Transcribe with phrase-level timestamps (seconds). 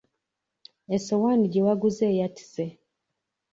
[0.95, 2.65] Essowaani gye waguze eyatise.